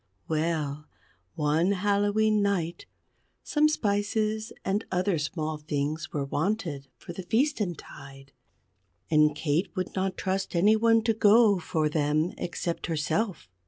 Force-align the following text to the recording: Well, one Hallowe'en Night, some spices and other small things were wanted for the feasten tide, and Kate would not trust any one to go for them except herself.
Well, 0.27 0.87
one 1.35 1.73
Hallowe'en 1.73 2.41
Night, 2.41 2.87
some 3.43 3.69
spices 3.69 4.51
and 4.65 4.83
other 4.91 5.19
small 5.19 5.59
things 5.59 6.11
were 6.11 6.25
wanted 6.25 6.87
for 6.97 7.13
the 7.13 7.21
feasten 7.21 7.75
tide, 7.77 8.31
and 9.11 9.35
Kate 9.35 9.69
would 9.75 9.93
not 9.93 10.17
trust 10.17 10.55
any 10.55 10.75
one 10.75 11.03
to 11.03 11.13
go 11.13 11.59
for 11.59 11.87
them 11.87 12.33
except 12.39 12.87
herself. 12.87 13.47